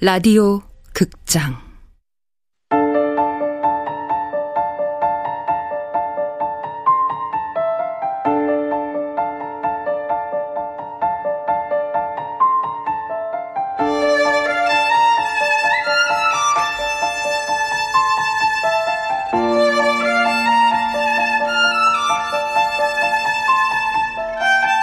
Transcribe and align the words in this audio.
라디오 0.00 0.60
극장. 0.94 1.56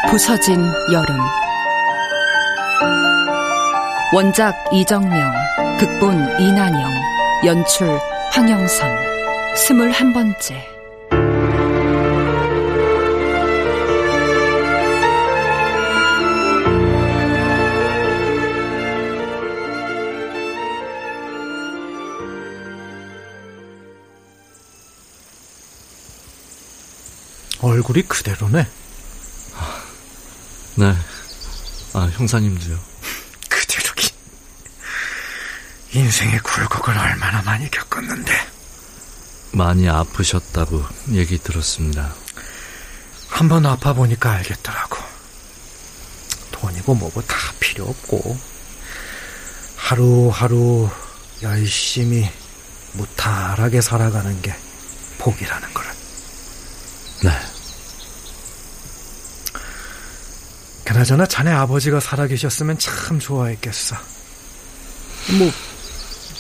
부서진 0.10 0.60
여름 0.91 1.18
원작 4.14 4.55
이정명, 4.72 5.34
극본 5.80 6.40
이난영, 6.40 6.91
연출 7.44 8.00
황영선, 8.32 9.55
스물한 9.55 10.13
번째. 10.13 10.70
얼굴이 27.62 28.04
그대로네. 28.04 28.68
네. 30.76 30.93
아, 31.93 32.10
형사님도요. 32.12 32.95
인생의 35.96 36.40
굴곡을 36.40 36.98
얼마나 36.98 37.41
많이 37.43 37.71
겪었는데. 37.71 38.34
많이 39.54 39.88
아프셨다고 39.88 40.84
얘기 41.12 41.37
들었습니다. 41.37 42.13
한번 43.29 43.65
아파 43.65 43.93
보니까 43.93 44.32
알겠더라고. 44.34 44.98
돈이고 46.52 46.96
뭐고 46.96 47.21
다 47.21 47.37
필요 47.62 47.85
없고, 47.85 48.37
하루하루 49.77 50.90
열심히 51.41 52.30
무탈하게 52.93 53.80
살아가는 53.80 54.41
게 54.41 54.54
복이라는 55.20 55.74
거를. 55.74 55.91
네. 57.24 57.32
그나저나 60.84 61.26
자네 61.26 61.52
아버지가 61.52 62.02
살아계셨으면 62.02 62.80
참 62.80 63.18
좋아했겠어. 63.18 63.96
뭐, 65.38 65.52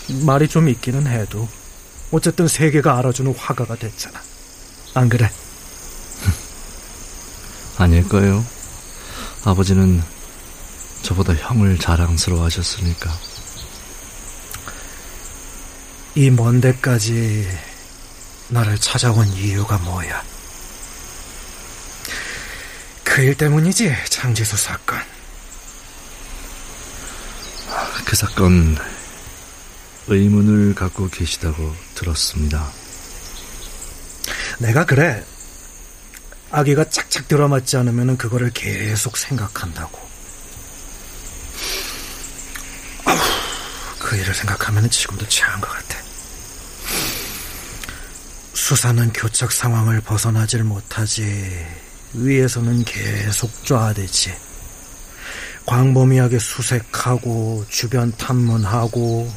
말이 0.09 0.47
좀 0.47 0.69
있기는 0.69 1.07
해도 1.07 1.47
어쨌든 2.11 2.47
세계가 2.47 2.97
알아주는 2.99 3.33
화가가 3.35 3.75
됐잖아. 3.75 4.21
안 4.93 5.09
그래? 5.09 5.29
아닐 7.77 8.07
거예요. 8.07 8.45
아버지는 9.43 10.01
저보다 11.01 11.33
형을 11.33 11.77
자랑스러워 11.77 12.45
하셨으니까. 12.45 13.11
이 16.15 16.29
먼 16.31 16.61
데까지 16.61 17.45
나를 18.47 18.77
찾아온 18.79 19.27
이유가 19.33 19.77
뭐야? 19.79 20.23
그 23.03 23.21
일 23.21 23.35
때문이지, 23.35 23.93
장지수 24.09 24.57
사건. 24.57 24.99
그 28.05 28.15
사건 28.15 28.77
의문을 30.07 30.75
갖고 30.75 31.09
계시다고 31.09 31.75
들었습니다. 31.95 32.71
내가 34.59 34.85
그래. 34.85 35.23
아기가 36.51 36.89
착착 36.89 37.27
들어맞지 37.27 37.77
않으면 37.77 38.17
그거를 38.17 38.51
계속 38.51 39.17
생각한다고. 39.17 39.99
그 43.99 44.15
일을 44.15 44.33
생각하면 44.33 44.89
지금도 44.89 45.27
취한 45.27 45.59
것 45.59 45.67
같아. 45.69 45.97
수사는 48.53 49.11
교착 49.13 49.51
상황을 49.51 50.01
벗어나질 50.01 50.63
못하지. 50.63 51.65
위에서는 52.13 52.85
계속 52.85 53.51
쫙대지. 53.65 54.33
광범위하게 55.65 56.39
수색하고 56.39 57.65
주변 57.69 58.11
탐문하고 58.15 59.31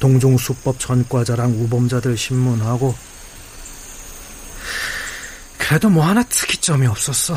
동종수법 0.00 0.78
전과자랑 0.78 1.52
우범자들 1.52 2.16
신문하고 2.16 2.94
그래도 5.58 5.90
뭐 5.90 6.06
하나 6.06 6.22
특이점이 6.22 6.86
없었어. 6.86 7.36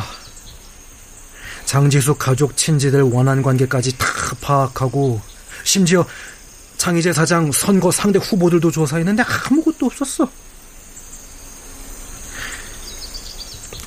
장지수 1.65 2.15
가족 2.15 2.55
친지들 2.55 3.01
원한 3.01 3.41
관계까지 3.41 3.97
다 3.97 4.07
파악하고 4.41 5.21
심지어 5.63 6.05
장희재 6.77 7.13
사장 7.13 7.51
선거 7.51 7.91
상대 7.91 8.19
후보들도 8.19 8.71
조사했는데 8.71 9.23
아무것도 9.23 9.85
없었어. 9.85 10.29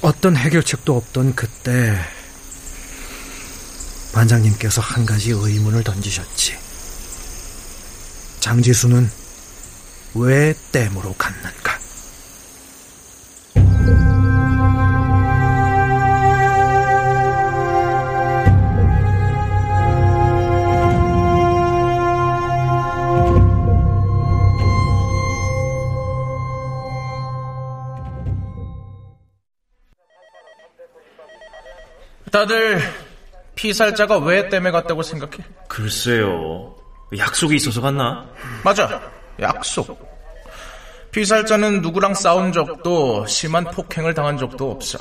어떤 0.03 0.37
해결책도 0.37 0.95
없던 0.95 1.35
그때 1.35 1.99
반장님께서 4.12 4.81
한 4.81 5.06
가지 5.06 5.31
의문을 5.31 5.83
던지셨지. 5.83 6.56
장지수는 8.44 9.09
왜 10.16 10.53
댐으로 10.71 11.15
갔는가? 11.15 11.78
다들 32.31 32.78
피살자가 33.55 34.19
왜 34.19 34.50
댐에 34.50 34.71
갔다고 34.71 35.03
생각해? 35.03 35.38
글쎄요. 35.66 36.84
약속이 37.17 37.57
있어서 37.57 37.81
갔나? 37.81 38.25
맞아. 38.65 39.01
약속. 39.41 40.13
피살자는 41.13 41.81
누구랑 41.83 42.15
싸운 42.15 42.53
적도 42.53 43.25
심한 43.27 43.65
폭행을 43.65 44.15
당한 44.15 44.37
적도 44.37 44.71
없어. 44.73 44.99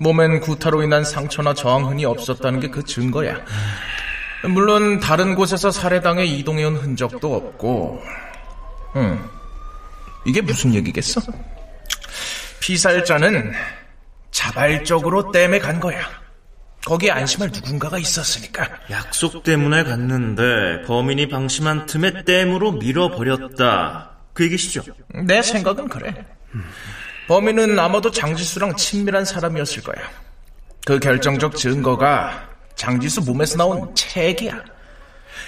몸엔 0.00 0.40
구타로 0.40 0.82
인한 0.82 1.04
상처나 1.04 1.54
저항흔이 1.54 2.04
없었다는 2.04 2.60
게 2.60 2.68
그 2.68 2.82
증거야. 2.84 3.36
물론 4.48 5.00
다른 5.00 5.34
곳에서 5.34 5.70
살해당해 5.70 6.24
이동해온 6.26 6.76
흔적도 6.76 7.34
없고. 7.36 8.02
음, 8.96 9.28
이게 10.26 10.40
무슨 10.42 10.74
얘기겠어? 10.74 11.20
피살자는 12.60 13.52
자발적으로 14.30 15.30
댐에 15.32 15.58
간 15.58 15.80
거야. 15.80 16.00
거기에 16.86 17.10
안심할 17.10 17.50
누군가가 17.52 17.98
있었으니까. 17.98 18.68
약속 18.90 19.42
때문에 19.42 19.84
갔는데 19.84 20.82
범인이 20.86 21.28
방심한 21.28 21.86
틈에 21.86 22.24
댐으로 22.24 22.72
밀어버렸다. 22.72 24.10
그 24.32 24.44
얘기시죠? 24.44 24.82
내 25.24 25.40
생각은 25.40 25.88
그래. 25.88 26.14
범인은 27.28 27.78
아마도 27.78 28.10
장지수랑 28.10 28.76
친밀한 28.76 29.24
사람이었을 29.24 29.82
거야. 29.82 29.96
그 30.84 30.98
결정적 30.98 31.56
증거가 31.56 32.48
장지수 32.74 33.22
몸에서 33.22 33.56
나온 33.56 33.94
책이야. 33.94 34.62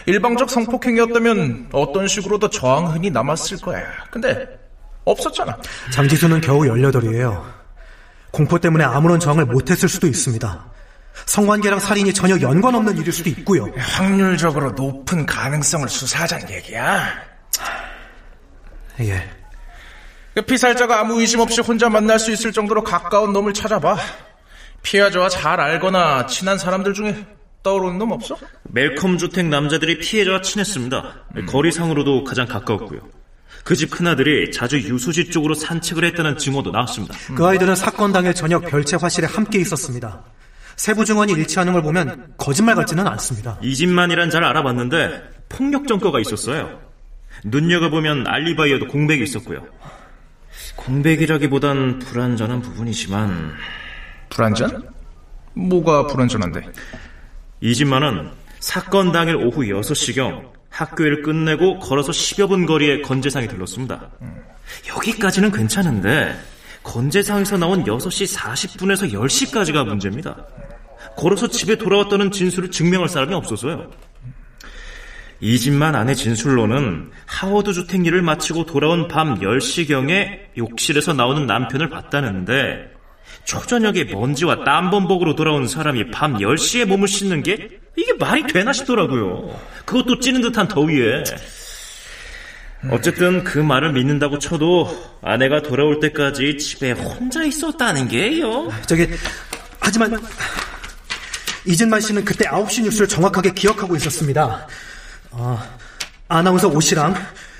일방적 0.06 0.48
성폭행이었다면 0.48 1.68
어떤 1.72 2.08
식으로도 2.08 2.48
저항흔이 2.48 3.10
남았을 3.10 3.58
거야. 3.58 3.82
근데 4.10 4.46
없었잖아. 5.04 5.56
장지수는 5.92 6.40
겨우 6.40 6.60
18이에요. 6.60 7.44
공포 8.30 8.58
때문에 8.58 8.84
아무런 8.84 9.20
저항을 9.20 9.46
못했을 9.46 9.88
수도 9.88 10.06
있습니다. 10.06 10.64
성관계랑 11.24 11.80
살인이 11.80 12.12
전혀 12.12 12.38
연관 12.40 12.74
없는 12.74 12.98
일일 12.98 13.12
수도 13.12 13.30
있고요. 13.30 13.72
확률적으로 13.76 14.72
높은 14.72 15.24
가능성을 15.24 15.88
수사하자는 15.88 16.50
얘기야. 16.50 17.08
예. 19.00 19.28
그 20.34 20.42
피살자가 20.42 21.00
아무 21.00 21.20
의심 21.20 21.40
없이 21.40 21.60
혼자 21.62 21.88
만날 21.88 22.18
수 22.18 22.30
있을 22.30 22.52
정도로 22.52 22.84
가까운 22.84 23.32
놈을 23.32 23.54
찾아봐. 23.54 23.96
피해자와 24.82 25.28
잘 25.30 25.58
알거나 25.60 26.26
친한 26.26 26.58
사람들 26.58 26.92
중에 26.94 27.26
떠오르는 27.62 27.98
놈 27.98 28.12
없어? 28.12 28.36
멜컴 28.64 29.18
주택 29.18 29.46
남자들이 29.46 29.98
피해자와 29.98 30.42
친했습니다. 30.42 31.14
음. 31.36 31.46
거리상으로도 31.46 32.24
가장 32.24 32.46
가까웠고요. 32.46 33.00
그 33.64 33.74
집 33.74 33.90
큰아들이 33.90 34.52
자주 34.52 34.78
유수지 34.78 35.30
쪽으로 35.30 35.54
산책을 35.54 36.04
했다는 36.04 36.38
증언도 36.38 36.70
나왔습니다. 36.70 37.16
그 37.34 37.44
아이들은 37.44 37.74
사건 37.74 38.12
당일 38.12 38.32
저녁 38.32 38.64
별채 38.66 38.96
화실에 39.00 39.26
함께 39.26 39.58
있었습니다. 39.58 40.22
세부 40.76 41.04
증언이 41.04 41.32
일치하는 41.32 41.72
걸 41.72 41.82
보면 41.82 42.34
거짓말 42.36 42.74
같지는 42.74 43.06
않습니다. 43.06 43.58
이 43.62 43.74
집만이란 43.74 44.30
잘 44.30 44.44
알아봤는데 44.44 45.22
폭력 45.48 45.88
전과가 45.88 46.20
있었어요. 46.20 46.80
눈여겨보면 47.44 48.26
알리바이에도 48.26 48.86
공백이 48.88 49.22
있었고요. 49.22 49.66
공백이라기보단 50.76 51.98
불완전한 52.00 52.62
부분이지만 52.62 53.52
불안전? 54.30 54.88
뭐가 55.54 56.06
불안전한데? 56.06 56.62
이진만은 57.60 58.30
사건 58.60 59.12
당일 59.12 59.36
오후 59.36 59.62
6시경 59.62 60.50
학교를 60.68 61.22
끝내고 61.22 61.78
걸어서 61.78 62.12
10여 62.12 62.48
분 62.48 62.66
거리에 62.66 63.00
건재상이 63.00 63.48
들렀습니다. 63.48 64.10
여기까지는 64.88 65.50
괜찮은데 65.50 66.36
건재상에서 66.86 67.58
나온 67.58 67.84
6시 67.84 68.36
40분에서 68.36 69.12
10시까지가 69.12 69.84
문제입니다. 69.84 70.46
걸어서 71.16 71.48
집에 71.48 71.76
돌아왔다는 71.76 72.30
진술을 72.30 72.70
증명할 72.70 73.08
사람이 73.08 73.34
없어서요. 73.34 73.90
이진만 75.40 75.94
아내 75.94 76.14
진술로는 76.14 77.10
하워드 77.26 77.72
주택 77.72 78.06
일을 78.06 78.22
마치고 78.22 78.64
돌아온 78.64 79.08
밤 79.08 79.40
10시경에 79.40 80.56
욕실에서 80.56 81.12
나오는 81.12 81.46
남편을 81.46 81.90
봤다는데 81.90 82.92
초저녁에 83.44 84.04
먼지와 84.04 84.64
땀범벅으로 84.64 85.34
돌아온 85.34 85.66
사람이 85.66 86.10
밤 86.10 86.38
10시에 86.38 86.86
몸을 86.86 87.08
씻는 87.08 87.42
게 87.42 87.68
이게 87.96 88.12
말이 88.14 88.46
되나 88.46 88.72
싶더라고요. 88.72 89.58
그것도 89.84 90.20
찌는 90.20 90.40
듯한 90.40 90.68
더위에. 90.68 91.24
어쨌든 92.90 93.42
그 93.42 93.58
말을 93.58 93.92
믿는다고 93.92 94.38
쳐도 94.38 95.18
아내가 95.22 95.62
돌아올 95.62 96.00
때까지 96.00 96.58
집에 96.58 96.92
혼자 96.92 97.42
있었다는 97.42 98.08
게요. 98.08 98.70
저기 98.86 99.08
하지만 99.80 100.18
이진만 101.64 102.00
씨는 102.00 102.24
그때 102.24 102.44
9시 102.46 102.82
뉴스를 102.82 103.08
정확하게 103.08 103.52
기억하고 103.52 103.96
있었습니다. 103.96 104.66
어, 105.32 105.60
아나운서 106.28 106.68
오 106.68 106.80
씨랑 106.80 107.14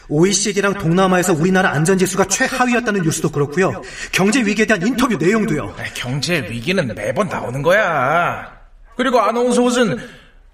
OECD랑 0.08 0.74
동남아에서 0.74 1.32
우리나라 1.32 1.70
안전지수가 1.70 2.26
최하위였다는 2.26 3.02
뉴스도 3.02 3.30
그렇고요. 3.30 3.82
경제 4.12 4.40
위기에 4.40 4.64
대한 4.66 4.86
인터뷰 4.86 5.16
내용도요. 5.16 5.74
경제 5.94 6.46
위기는 6.48 6.86
매번 6.94 7.28
나오는 7.28 7.60
거야. 7.62 8.52
그리고 8.96 9.20
아나운서 9.20 9.62
옷은 9.62 9.98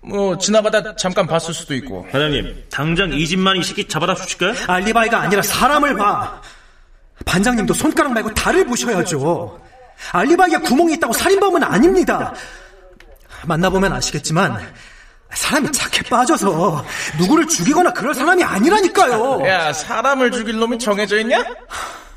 뭐 0.05 0.37
지나가다 0.37 0.97
잠깐 0.97 1.27
봤을 1.27 1.55
수도 1.55 1.75
있고. 1.75 2.03
반장님, 2.11 2.65
당장 2.71 3.13
이진만 3.13 3.57
이 3.57 3.63
새끼 3.63 3.87
잡아다 3.87 4.15
주실까요? 4.17 4.55
알리바이가 4.67 5.21
아니라 5.21 5.43
사람을 5.43 5.97
봐. 5.97 6.41
반장님도 7.25 7.73
손가락 7.75 8.13
말고 8.13 8.35
달을 8.35 8.65
보셔야죠. 8.67 9.61
알리바이에 10.13 10.59
구멍이 10.59 10.95
있다고 10.95 11.13
살인범은 11.13 11.63
아닙니다. 11.63 12.35
만나보면 13.47 13.93
아시겠지만 13.93 14.59
사람이 15.33 15.71
착해 15.73 16.03
빠져서 16.11 16.85
누구를 17.19 17.47
죽이거나 17.47 17.93
그럴 17.93 18.15
사람이 18.15 18.43
아니라니까요. 18.43 19.47
야, 19.47 19.73
사람을 19.73 20.33
죽일 20.33 20.59
놈이 20.59 20.79
정해져 20.79 21.19
있냐? 21.21 21.45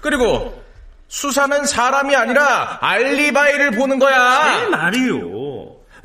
그리고 0.02 0.62
수사는 1.08 1.66
사람이 1.66 2.16
아니라 2.16 2.80
알리바이를 2.82 3.72
보는 3.72 4.00
거야. 4.00 4.60
제 4.60 4.68
말이요. 4.70 5.20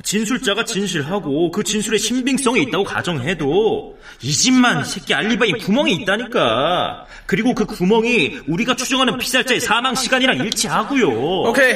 진술자가 0.03 0.65
진실하고 0.65 1.51
그 1.51 1.63
진술에 1.63 1.97
신빙성이 1.97 2.63
있다고 2.63 2.83
가정해도 2.83 3.97
이 4.21 4.31
집만 4.31 4.83
새끼 4.83 5.13
알리바이 5.13 5.53
구멍이 5.53 5.93
있다니까. 5.93 7.05
그리고 7.25 7.53
그 7.53 7.65
구멍이 7.65 8.41
우리가 8.47 8.75
추정하는 8.75 9.17
피살자의 9.17 9.59
사망 9.59 9.95
시간이랑 9.95 10.37
일치하고요. 10.37 11.09
오케이. 11.49 11.75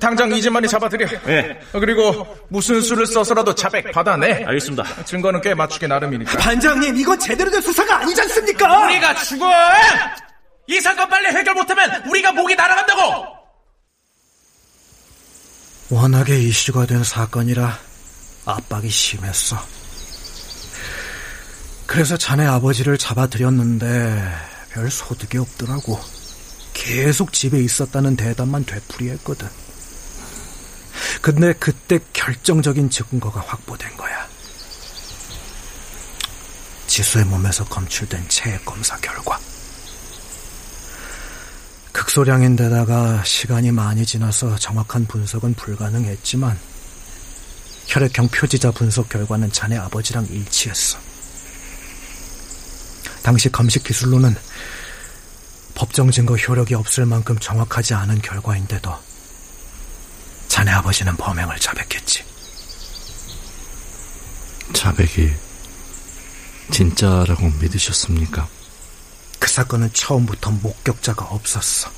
당장 0.00 0.32
이진만이 0.32 0.66
잡아들여. 0.66 1.06
네. 1.26 1.60
그리고 1.72 2.26
무슨 2.48 2.80
수를 2.80 3.06
써서라도 3.06 3.54
자백 3.54 3.92
받아내. 3.92 4.44
알겠습니다. 4.44 5.04
증거는 5.04 5.40
꽤 5.40 5.54
맞추기 5.54 5.86
나름이니까. 5.86 6.38
반장님, 6.38 6.96
이건 6.96 7.18
제대로 7.20 7.50
된 7.50 7.60
수사가 7.60 8.00
아니지 8.00 8.20
않습니까? 8.22 8.84
우리가 8.84 9.14
죽어! 9.14 9.48
이 10.66 10.80
사건 10.80 11.08
빨리 11.08 11.28
해결 11.28 11.54
못하면 11.54 12.02
우리가 12.08 12.32
목이 12.32 12.56
날아간다고! 12.56 13.45
워낙에 15.88 16.36
이슈가 16.40 16.86
된 16.86 17.04
사건이라 17.04 17.78
압박이 18.44 18.90
심했어. 18.90 19.56
그래서 21.86 22.16
자네 22.16 22.44
아버지를 22.44 22.98
잡아들였는데 22.98 24.20
별 24.70 24.90
소득이 24.90 25.38
없더라고. 25.38 26.00
계속 26.74 27.32
집에 27.32 27.60
있었다는 27.60 28.16
대답만 28.16 28.64
되풀이했거든. 28.64 29.48
근데 31.22 31.52
그때 31.54 31.98
결정적인 32.12 32.90
증거가 32.90 33.40
확보된 33.40 33.96
거야. 33.96 34.26
지수의 36.88 37.24
몸에서 37.26 37.64
검출된 37.64 38.28
체액 38.28 38.64
검사 38.64 38.96
결과. 38.96 39.38
극소량인데다가 41.96 43.24
시간이 43.24 43.72
많이 43.72 44.04
지나서 44.04 44.56
정확한 44.56 45.06
분석은 45.06 45.54
불가능했지만 45.54 46.58
혈액형 47.86 48.28
표지자 48.28 48.70
분석 48.72 49.08
결과는 49.08 49.50
자네 49.50 49.78
아버지랑 49.78 50.26
일치했어. 50.26 50.98
당시 53.22 53.50
검식 53.50 53.82
기술로는 53.82 54.36
법정 55.74 56.10
증거 56.10 56.36
효력이 56.36 56.74
없을 56.74 57.06
만큼 57.06 57.38
정확하지 57.38 57.94
않은 57.94 58.20
결과인데도 58.20 58.94
자네 60.48 60.72
아버지는 60.72 61.16
범행을 61.16 61.58
자백했지. 61.58 62.22
자백이 64.74 65.32
진짜라고 66.72 67.50
믿으셨습니까? 67.60 68.55
그 69.46 69.52
사건은 69.52 69.90
처음부터 69.92 70.50
목격자가 70.50 71.24
없었어. 71.26 71.88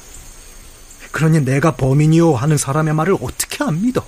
그러니 1.13 1.41
내가 1.41 1.77
범인이요 1.77 2.35
하는 2.35 2.59
사람의 2.59 2.93
말을 2.93 3.17
어떻게 3.23 3.65
안 3.65 3.81
믿어? 3.81 4.07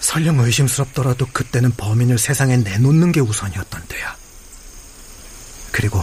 설령 0.00 0.38
의심스럽더라도 0.38 1.26
그때는 1.34 1.72
범인을 1.76 2.18
세상에 2.18 2.56
내놓는 2.56 3.12
게 3.12 3.20
우선이었던 3.20 3.84
데야. 3.88 4.16
그리고 5.70 6.02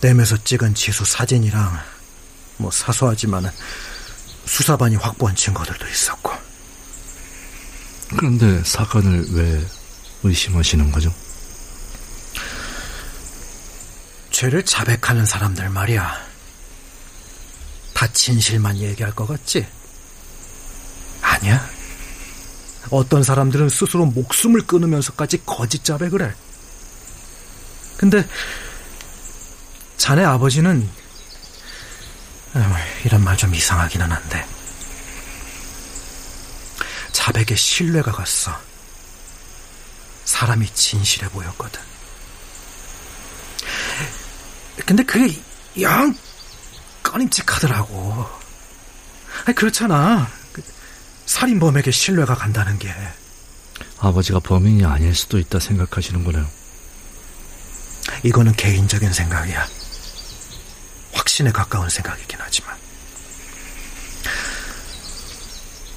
댐에서 0.00 0.36
찍은 0.44 0.74
지수 0.76 1.04
사진이랑 1.04 1.76
뭐 2.58 2.70
사소하지만은 2.70 3.50
수사반이 4.46 4.94
확보한 4.94 5.34
증거들도 5.34 5.88
있었고. 5.88 6.30
그런데 8.16 8.62
사건을 8.62 9.26
왜 9.32 9.66
의심하시는 10.22 10.92
거죠? 10.92 11.12
죄를 14.42 14.64
자백하는 14.64 15.24
사람들 15.24 15.68
말이야. 15.68 16.20
다 17.94 18.06
진실만 18.08 18.76
얘기할 18.78 19.14
것 19.14 19.24
같지? 19.24 19.64
아니야. 21.20 21.64
어떤 22.90 23.22
사람들은 23.22 23.68
스스로 23.68 24.04
목숨을 24.04 24.62
끊으면서까지 24.62 25.44
거짓 25.46 25.84
자백을 25.84 26.22
해. 26.28 26.34
근데 27.96 28.28
자네 29.96 30.24
아버지는 30.24 30.90
이런 33.04 33.22
말 33.22 33.36
좀 33.36 33.54
이상하기는 33.54 34.10
한데 34.10 34.44
자백에 37.12 37.54
신뢰가 37.54 38.10
갔어. 38.10 38.58
사람이 40.24 40.68
진실해 40.74 41.28
보였거든. 41.28 41.91
근데 44.86 45.02
그게 45.04 45.40
영 45.80 46.14
꺼림칙하더라고. 47.02 48.26
아니, 49.44 49.54
그렇잖아. 49.54 50.30
그, 50.52 50.62
살인범에게 51.26 51.90
신뢰가 51.90 52.34
간다는 52.34 52.78
게. 52.78 52.92
아버지가 53.98 54.40
범인이 54.40 54.84
아닐 54.84 55.14
수도 55.14 55.38
있다 55.38 55.58
생각하시는 55.58 56.24
거네요. 56.24 56.48
이거는 58.24 58.52
개인적인 58.54 59.12
생각이야. 59.12 59.66
확신에 61.12 61.50
가까운 61.52 61.88
생각이긴 61.88 62.38
하지만. 62.40 62.76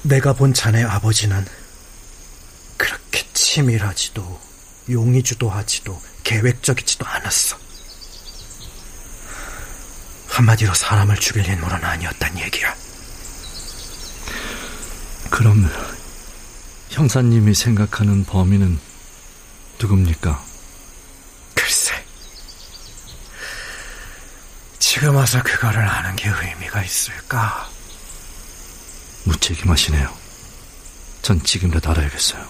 내가 0.02 0.32
본 0.32 0.54
자네 0.54 0.84
아버지는 0.84 1.44
그렇게 2.76 3.26
치밀하지도 3.32 4.40
용의주도하지도 4.88 6.00
계획적이지도 6.22 7.04
않았어. 7.06 7.65
한마디로 10.36 10.74
사람을 10.74 11.16
죽일 11.16 11.48
인물은 11.48 11.82
아니었단 11.82 12.38
얘기야. 12.38 12.76
그럼 15.30 15.66
형사님이 16.90 17.54
생각하는 17.54 18.22
범인은 18.26 18.78
누굽니까? 19.80 20.44
글쎄. 21.54 22.04
지금 24.78 25.16
와서 25.16 25.42
그거를 25.42 25.80
아는 25.80 26.14
게 26.16 26.28
의미가 26.28 26.82
있을까? 26.82 27.70
무책임하시네요. 29.24 30.14
전 31.22 31.42
지금이라도 31.42 31.90
알아야겠어요. 31.92 32.46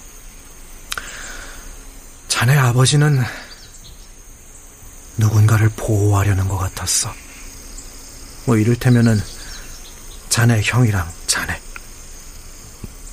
자네 2.27 2.59
아버지는 2.59 3.23
누군가를 5.19 5.69
보호하려는 5.77 6.49
것 6.49 6.59
같았어. 6.59 7.15
뭐 8.47 8.57
이를테면은 8.57 9.21
자네 10.29 10.61
형이랑 10.63 11.11
자네. 11.27 11.61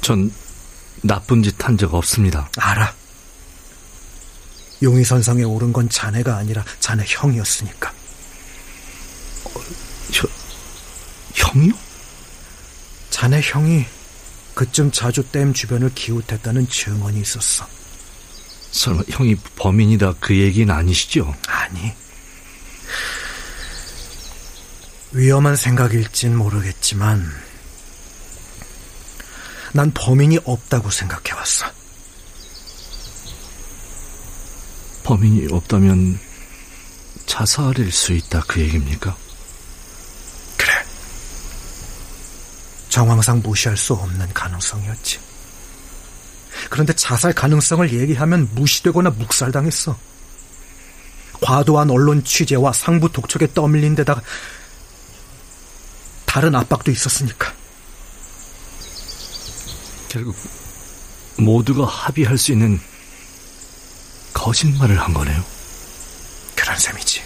전 0.01 0.31
나쁜 1.01 1.41
짓 1.43 1.55
한 1.63 1.77
적 1.77 1.93
없습니다. 1.93 2.49
알아. 2.57 2.93
용의선상에 4.81 5.43
오른 5.43 5.71
건 5.73 5.89
자네가 5.89 6.35
아니라 6.37 6.63
자네 6.79 7.03
형이었으니까. 7.07 7.91
혀, 10.11 10.27
형이요? 11.35 11.73
자네 13.09 13.41
형이 13.41 13.85
그쯤 14.53 14.91
자주 14.91 15.23
댐 15.23 15.53
주변을 15.53 15.93
기웃했다는 15.95 16.67
증언이 16.69 17.21
있었어. 17.21 17.67
설마 18.71 19.03
형이 19.09 19.35
범인이다 19.55 20.15
그 20.19 20.35
얘기는 20.37 20.73
아니시죠? 20.73 21.33
아니. 21.47 21.91
위험한 25.13 25.55
생각일진 25.55 26.35
모르겠지만, 26.35 27.23
난 29.73 29.91
범인이 29.93 30.39
없다고 30.43 30.89
생각해왔어. 30.89 31.67
범인이 35.03 35.47
없다면 35.51 36.19
자살일 37.25 37.91
수 37.91 38.13
있다 38.13 38.43
그 38.47 38.61
얘기입니까? 38.61 39.15
그래. 40.57 40.71
정황상 42.89 43.41
무시할 43.41 43.77
수 43.77 43.93
없는 43.93 44.33
가능성이었지. 44.33 45.19
그런데 46.69 46.93
자살 46.93 47.33
가능성을 47.33 47.91
얘기하면 47.93 48.49
무시되거나 48.53 49.11
묵살당했어. 49.11 49.97
과도한 51.41 51.89
언론 51.89 52.23
취재와 52.23 52.71
상부 52.71 53.11
독촉에 53.11 53.53
떠밀린 53.53 53.95
데다가 53.95 54.21
다른 56.33 56.55
압박도 56.55 56.89
있었으니까. 56.89 57.53
결국 60.09 60.35
모두가 61.37 61.85
합의할 61.85 62.39
수 62.39 62.51
있는 62.51 62.81
거짓말을 64.33 64.99
한 64.99 65.13
거네요. 65.13 65.45
그런 66.55 66.75
셈이지. 66.79 67.21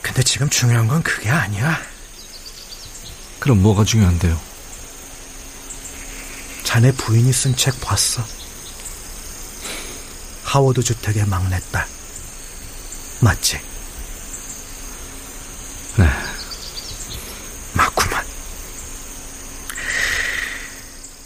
근데 0.00 0.22
지금 0.22 0.48
중요한 0.48 0.88
건 0.88 1.02
그게 1.02 1.28
아니야. 1.28 1.78
그럼 3.38 3.60
뭐가 3.60 3.84
중요한데요? 3.84 4.40
자네 6.64 6.90
부인이 6.92 7.30
쓴 7.34 7.54
책 7.54 7.78
봤어. 7.82 8.24
하워드 10.44 10.82
주택의 10.82 11.26
막내딸. 11.26 11.86
맞지? 13.20 13.71
네. 15.96 16.06
맞구만. 17.74 18.24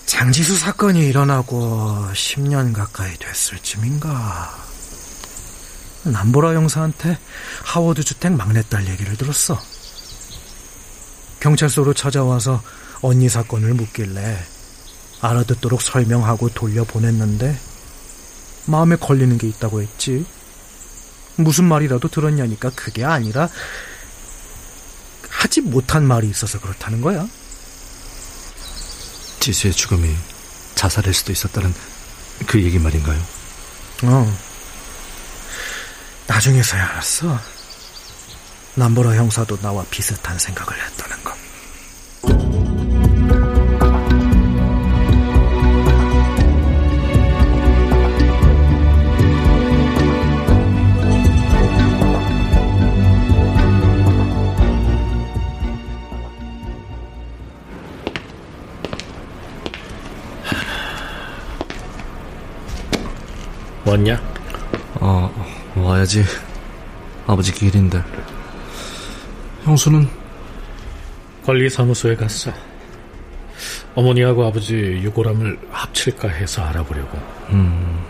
장지수 0.07 0.57
사건이 0.57 1.07
일어나고 1.07 2.09
10년 2.13 2.73
가까이 2.73 3.17
됐을 3.19 3.59
쯤인가. 3.61 4.67
남보라 6.05 6.55
형사한테 6.55 7.19
하워드 7.65 8.03
주택 8.05 8.33
막내딸 8.33 8.87
얘기를 8.89 9.17
들었어. 9.17 9.61
경찰서로 11.41 11.95
찾아와서 11.95 12.63
언니 13.03 13.29
사건을 13.29 13.75
묻길래 13.75 14.39
알아듣도록 15.21 15.83
설명하고 15.83 16.49
돌려보냈는데 16.51 17.57
마음에 18.67 18.97
걸리는 18.97 19.39
게 19.39 19.49
있다고 19.49 19.83
했지. 19.83 20.27
무슨 21.37 21.65
말이라도 21.65 22.09
들었냐니까 22.09 22.71
그게 22.71 23.05
아니라 23.05 23.49
하지 25.47 25.61
못한 25.61 26.05
말이 26.05 26.29
있어서 26.29 26.59
그렇다는 26.59 27.01
거야. 27.01 27.25
지수의 29.39 29.73
죽음이 29.75 30.13
자살일 30.75 31.15
수도 31.15 31.31
있었다는 31.31 31.73
그 32.49 32.61
얘기 32.61 32.81
말인가요? 32.81 33.25
어. 34.03 34.39
나중에서야 36.27 36.85
알았어. 36.89 37.41
남보라 38.75 39.15
형사도 39.15 39.57
나와 39.61 39.85
비슷한 39.89 40.37
생각을 40.37 40.85
했다는 40.85 41.16
왔냐? 63.97 64.21
어, 65.01 65.33
와야지. 65.75 66.23
아버지 67.27 67.51
길인데. 67.53 68.03
형수는 69.65 70.07
관리사무소에 71.45 72.15
갔어. 72.15 72.53
어머니하고 73.95 74.45
아버지 74.47 74.75
유골함을 74.75 75.59
합칠까 75.71 76.29
해서 76.29 76.63
알아보려고. 76.63 77.19
음, 77.51 78.05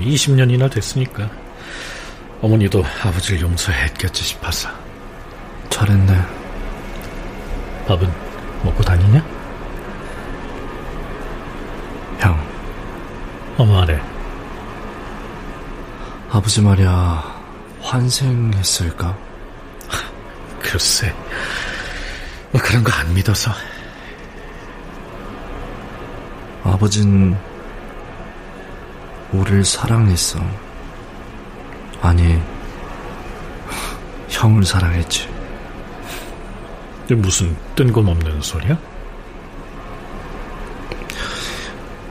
20년이나 0.00 0.68
됐으니까 0.70 1.30
어머니도 2.42 2.84
아버지를 3.04 3.40
용서했겠지 3.42 4.24
싶어서. 4.24 4.68
잘했네. 5.70 6.20
밥은 7.86 8.10
먹고 8.64 8.82
다니냐? 8.82 9.24
형, 12.18 12.46
어머 13.56 13.82
아래. 13.82 14.07
아버지 16.38 16.62
말이야, 16.62 17.42
환생했을까? 17.82 19.18
글쎄, 20.62 21.12
뭐 22.52 22.62
그런 22.62 22.84
거 22.84 22.92
안 22.92 23.12
믿어서. 23.12 23.50
아버진 26.62 27.36
우릴 29.32 29.64
사랑했어. 29.64 30.38
아니, 32.02 32.40
형을 34.28 34.64
사랑했지. 34.64 35.28
무슨 37.16 37.56
뜬금없는 37.74 38.42
소리야? 38.42 38.78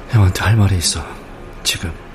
형한테 0.09 0.43
할 0.43 0.57
말이 0.57 0.75
있어. 0.79 1.01
지금. 1.63 2.06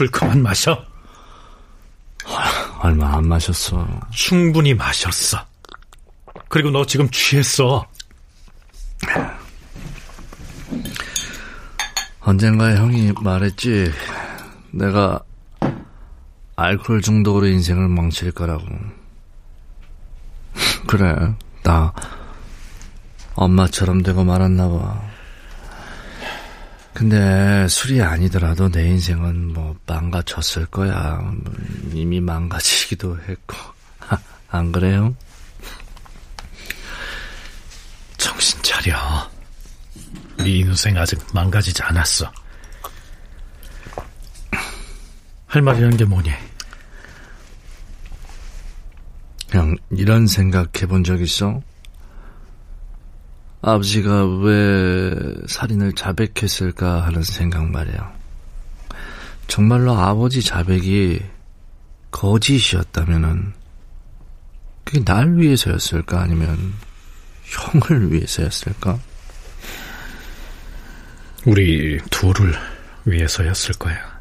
술 0.00 0.10
그만 0.10 0.42
마셔. 0.42 0.82
얼마 2.80 3.18
안 3.18 3.28
마셨어. 3.28 3.86
충분히 4.10 4.72
마셨어. 4.72 5.44
그리고 6.48 6.70
너 6.70 6.86
지금 6.86 7.10
취했어. 7.10 7.86
언젠가 12.20 12.74
형이 12.76 13.12
말했지. 13.20 13.92
내가 14.70 15.20
알코올 16.56 17.02
중독으로 17.02 17.46
인생을 17.48 17.86
망칠 17.88 18.32
거라고. 18.32 18.64
그래, 20.86 21.34
나 21.62 21.92
엄마처럼 23.34 24.02
되고 24.02 24.24
말았나 24.24 24.66
봐. 24.66 25.09
근데 27.00 27.66
술이 27.66 28.02
아니더라도 28.02 28.70
내 28.70 28.86
인생은 28.86 29.54
뭐 29.54 29.74
망가졌을 29.86 30.66
거야. 30.66 31.16
뭐 31.16 31.50
이미 31.94 32.20
망가지기도 32.20 33.18
했고. 33.22 33.56
안 34.50 34.70
그래요? 34.70 35.16
정신 38.18 38.60
차려. 38.62 39.30
네 40.36 40.58
인생 40.58 40.94
아직 40.98 41.18
망가지지 41.32 41.82
않았어. 41.82 42.30
할 45.46 45.62
말이라는 45.62 45.96
게 45.96 46.04
뭐니? 46.04 46.30
형, 49.52 49.74
이런 49.92 50.26
생각 50.26 50.82
해본 50.82 51.04
적 51.04 51.22
있어? 51.22 51.62
아버지가 53.62 54.26
왜 54.38 55.12
살인을 55.46 55.92
자백했을까 55.94 57.04
하는 57.04 57.22
생각 57.22 57.64
말이야. 57.70 58.12
정말로 59.46 59.94
아버지 59.94 60.42
자백이 60.42 61.20
거짓이었다면은 62.10 63.52
그게 64.84 65.04
날 65.04 65.36
위해서였을까 65.36 66.22
아니면 66.22 66.74
형을 67.44 68.12
위해서였을까? 68.12 68.98
우리 71.46 71.98
둘을 72.10 72.54
위해서였을 73.04 73.74
거야. 73.74 74.20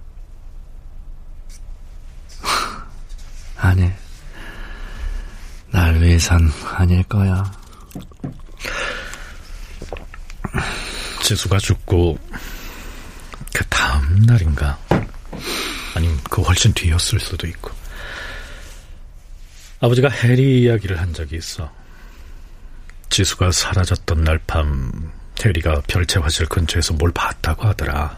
아니, 3.57 3.91
날 5.71 6.01
위해선 6.01 6.49
아닐 6.75 7.03
거야. 7.03 7.51
지수가 11.29 11.59
죽고 11.59 12.17
그 13.53 13.63
다음 13.65 14.19
날인가? 14.23 14.79
아니면 15.93 16.19
그 16.27 16.41
훨씬 16.41 16.73
뒤였을 16.73 17.19
수도 17.19 17.45
있고. 17.45 17.69
아버지가 19.79 20.09
해리 20.09 20.63
이야기를 20.63 20.99
한 20.99 21.13
적이 21.13 21.35
있어. 21.35 21.71
지수가 23.11 23.51
사라졌던 23.51 24.23
날 24.23 24.39
밤 24.39 25.11
해리가 25.45 25.83
별채 25.87 26.19
화실 26.19 26.47
근처에서 26.47 26.95
뭘 26.95 27.11
봤다고 27.11 27.67
하더라. 27.67 28.17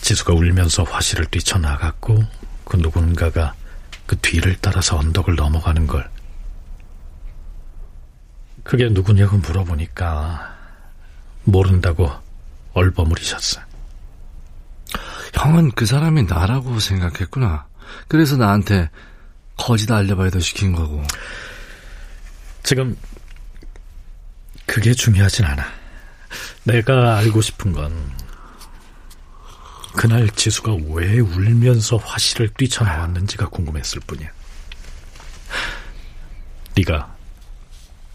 지수가 0.00 0.32
울면서 0.32 0.84
화실을 0.84 1.26
뛰쳐나갔고 1.26 2.24
그 2.64 2.76
누군가가 2.78 3.52
그 4.06 4.16
뒤를 4.20 4.56
따라서 4.62 4.96
언덕을 4.96 5.34
넘어가는 5.34 5.86
걸. 5.86 6.08
그게 8.64 8.88
누구냐고 8.88 9.36
물어보니까 9.36 10.57
모른다고 11.48 12.10
얼버무리셨어. 12.74 13.60
형은 15.34 15.72
그 15.72 15.86
사람이 15.86 16.24
나라고 16.24 16.78
생각했구나. 16.78 17.66
그래서 18.06 18.36
나한테 18.36 18.90
거짓 19.56 19.90
알려봐야도 19.90 20.40
시킨 20.40 20.72
거고. 20.72 21.02
지금 22.62 22.96
그게 24.66 24.92
중요하진 24.92 25.44
않아. 25.44 25.64
내가 26.64 27.16
알고 27.16 27.40
싶은 27.40 27.72
건 27.72 28.12
그날 29.96 30.28
지수가 30.28 30.76
왜 30.90 31.18
울면서 31.18 31.96
화실을 31.96 32.48
뛰쳐나왔는지가 32.50 33.48
궁금했을 33.48 34.00
뿐이야. 34.06 34.28
네가 36.76 37.16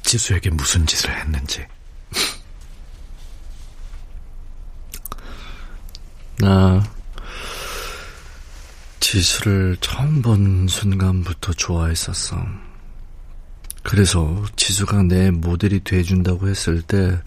지수에게 0.04 0.52
무슨 0.52 0.86
짓을 0.86 1.18
했는지. 1.18 1.66
나 6.44 6.84
지수를 9.00 9.78
처음 9.80 10.22
본 10.22 10.68
순간부터 10.68 11.54
좋아했었어. 11.54 12.46
그래서 13.82 14.44
지수가 14.58 15.04
내 15.04 15.32
모델이 15.32 15.86
돼준다고 15.86 16.50
했을 16.50 16.82
때, 16.82 17.18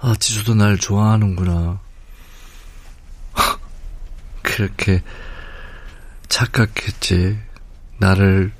아, 0.00 0.14
지수도 0.18 0.54
날 0.54 0.76
좋아하는구나. 0.76 1.80
그렇게 4.42 5.02
착각했지. 6.28 7.38
나를 7.96 8.52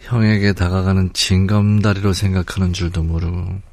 형에게 0.00 0.52
다가가는 0.52 1.12
징검다리로 1.12 2.12
생각하는 2.12 2.72
줄도 2.72 3.04
모르고. 3.04 3.69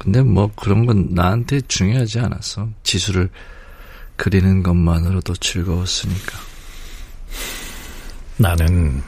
근데 0.00 0.22
뭐 0.22 0.50
그런 0.56 0.86
건 0.86 1.08
나한테 1.10 1.60
중요하지 1.60 2.20
않았어. 2.20 2.70
지수를 2.82 3.28
그리는 4.16 4.62
것만으로도 4.62 5.34
즐거웠으니까. 5.36 6.38
나는 8.38 9.02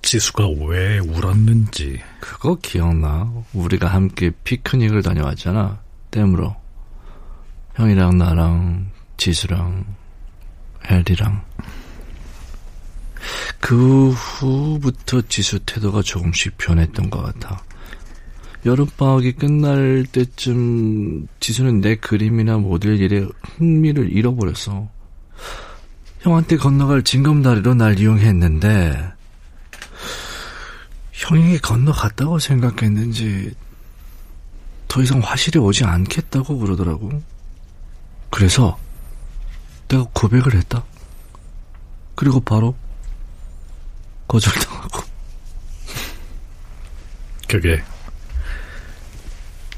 지수가 0.00 0.48
왜 0.66 0.98
울었는지. 1.00 2.00
그거 2.18 2.56
기억나? 2.56 3.30
우리가 3.52 3.88
함께 3.88 4.30
피크닉을 4.44 5.02
다녀왔잖아. 5.02 5.82
댐으로. 6.10 6.56
형이랑 7.74 8.16
나랑 8.16 8.90
지수랑 9.18 9.84
헬리랑. 10.90 11.44
그 13.60 14.10
후부터 14.12 15.20
지수 15.28 15.58
태도가 15.60 16.00
조금씩 16.00 16.56
변했던 16.56 17.10
것 17.10 17.20
같아. 17.22 17.62
여름방학이 18.64 19.32
끝날 19.32 20.06
때쯤 20.10 21.28
지수는 21.38 21.82
내 21.82 21.96
그림이나 21.96 22.56
모델 22.56 22.98
일에 23.00 23.26
흥미를 23.56 24.10
잃어버렸어. 24.10 24.88
형한테 26.20 26.56
건너갈 26.56 27.02
징검다리로 27.02 27.74
날 27.74 27.98
이용했는데 27.98 29.12
형이 31.12 31.58
건너갔다고 31.58 32.38
생각했는지 32.38 33.54
더 34.88 35.02
이상 35.02 35.20
화실에 35.20 35.60
오지 35.60 35.84
않겠다고 35.84 36.58
그러더라고. 36.58 37.22
그래서 38.30 38.78
내가 39.88 40.06
고백을 40.14 40.54
했다. 40.54 40.82
그리고 42.14 42.40
바로 42.40 42.74
거절당하고. 44.26 45.02
그게 47.46 47.82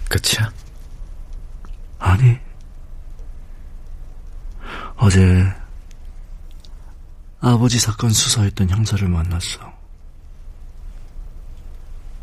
끝이야? 0.08 0.52
아니. 1.98 2.38
어제 4.96 5.44
아버지 7.40 7.78
사건 7.78 8.10
수사했던 8.10 8.70
형사를 8.70 9.06
만났어. 9.06 9.72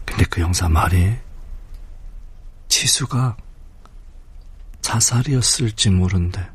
근데 0.05 0.25
그 0.25 0.41
형사 0.41 0.67
말이 0.67 1.15
지수가 2.67 3.37
자살이었을지 4.81 5.89
모른대. 5.91 6.45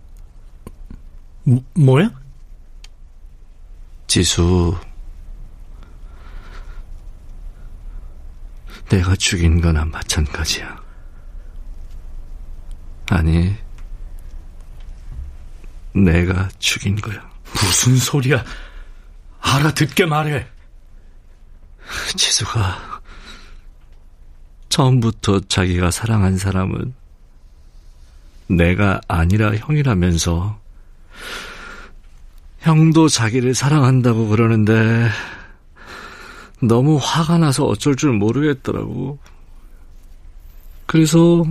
뭐, 1.44 1.62
뭐야? 1.74 2.10
지수 4.06 4.78
내가 8.88 9.14
죽인 9.16 9.60
거나 9.60 9.84
마찬가지야. 9.84 10.87
아니, 13.10 13.54
내가 15.94 16.48
죽인 16.58 16.96
거야. 16.96 17.28
무슨 17.54 17.96
소리야? 17.96 18.44
알아듣게 19.40 20.06
말해. 20.06 20.46
지수가 22.16 23.00
처음부터 24.68 25.40
자기가 25.40 25.90
사랑한 25.90 26.36
사람은 26.36 26.94
내가 28.48 29.00
아니라 29.08 29.54
형이라면서 29.56 30.58
형도 32.60 33.08
자기를 33.08 33.54
사랑한다고 33.54 34.28
그러는데 34.28 35.08
너무 36.60 36.98
화가 37.00 37.38
나서 37.38 37.64
어쩔 37.64 37.96
줄 37.96 38.12
모르겠더라고. 38.12 39.18
그래서 40.86 41.44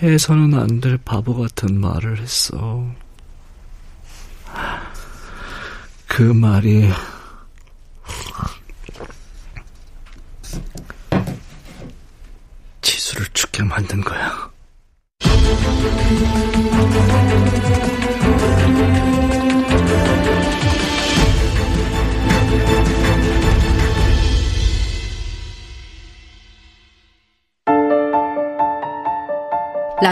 해서는 0.00 0.58
안 0.58 0.80
될 0.80 0.98
바보 0.98 1.36
같은 1.36 1.80
말을 1.80 2.18
했어. 2.18 2.84
그 6.08 6.22
말이 6.22 6.90
지수를 12.80 13.26
죽게 13.32 13.62
만든 13.62 14.00
거야. 14.00 14.50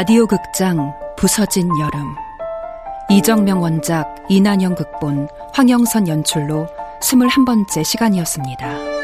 라디오 0.00 0.26
극장 0.26 0.94
부서진 1.18 1.68
여름 1.78 2.14
이정명 3.10 3.60
원작 3.60 4.16
이난영 4.30 4.74
극본 4.74 5.28
황영선 5.52 6.08
연출로 6.08 6.66
21번째 7.02 7.84
시간이었습니다. 7.84 8.99